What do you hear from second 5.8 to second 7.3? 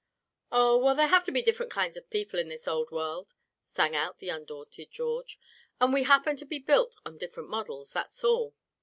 we happen to be built on